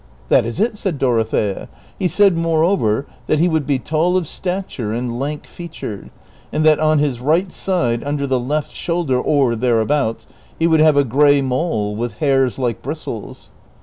[0.31, 1.69] ''That is it," said Dorothea;
[1.99, 6.09] "he said, moreover, that he would be tall of stature and lank featured;
[6.51, 10.25] and that on his right side under the left shoulder, or thereabouts,
[10.57, 13.51] he would have a gray mole with hairs like bristles."